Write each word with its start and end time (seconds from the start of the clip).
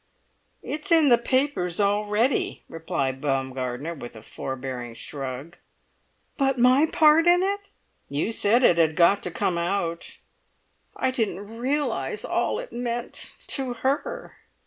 "It's 0.63 0.91
in 0.91 1.09
the 1.09 1.17
papers 1.19 1.79
already," 1.79 2.63
replied 2.67 3.21
Baumgartner, 3.21 3.93
with 3.93 4.15
a 4.15 4.23
forbearing 4.23 4.95
shrug. 4.95 5.57
"But 6.37 6.57
my 6.57 6.87
part 6.87 7.27
in 7.27 7.43
it!" 7.43 7.59
"You 8.09 8.31
said 8.31 8.63
it 8.63 8.79
had 8.79 8.95
got 8.95 9.21
to 9.21 9.29
come 9.29 9.59
out." 9.59 10.17
"I 10.95 11.11
didn't 11.11 11.55
realise 11.55 12.25
all 12.25 12.57
it 12.57 12.73
meant—to 12.73 13.73
her!" 13.85 14.37